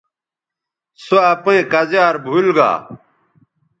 سو 1.03 1.15
اپئیں 1.31 1.63
کزیار 1.71 2.15
بھول 2.25 2.47
گا 2.57 2.71